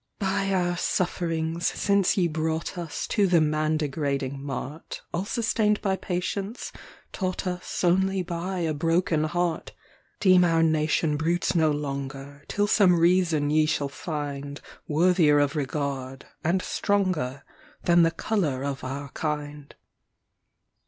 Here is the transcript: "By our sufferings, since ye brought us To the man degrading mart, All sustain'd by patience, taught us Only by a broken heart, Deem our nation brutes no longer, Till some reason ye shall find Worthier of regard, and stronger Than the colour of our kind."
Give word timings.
"By 0.17 0.49
our 0.51 0.77
sufferings, 0.77 1.67
since 1.67 2.17
ye 2.17 2.27
brought 2.27 2.75
us 2.75 3.05
To 3.09 3.27
the 3.27 3.39
man 3.39 3.77
degrading 3.77 4.41
mart, 4.43 5.03
All 5.13 5.25
sustain'd 5.25 5.79
by 5.79 5.95
patience, 5.95 6.71
taught 7.13 7.45
us 7.45 7.83
Only 7.83 8.23
by 8.23 8.61
a 8.61 8.73
broken 8.73 9.25
heart, 9.25 9.73
Deem 10.19 10.43
our 10.43 10.63
nation 10.63 11.17
brutes 11.17 11.53
no 11.53 11.69
longer, 11.69 12.43
Till 12.47 12.65
some 12.65 12.99
reason 12.99 13.51
ye 13.51 13.67
shall 13.67 13.89
find 13.89 14.59
Worthier 14.87 15.37
of 15.37 15.55
regard, 15.55 16.25
and 16.43 16.63
stronger 16.63 17.43
Than 17.83 18.01
the 18.01 18.09
colour 18.09 18.63
of 18.63 18.83
our 18.83 19.09
kind." 19.09 19.75